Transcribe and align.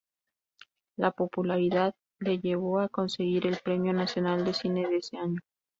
La 0.97 1.11
popularidad 1.11 1.93
le 2.17 2.39
llevó 2.39 2.79
a 2.79 2.89
conseguir 2.89 3.45
el 3.45 3.59
Premio 3.63 3.93
Nacional 3.93 4.43
de 4.43 4.55
Cine 4.55 4.87
de 4.89 4.97
ese 4.97 5.17
año. 5.19 5.39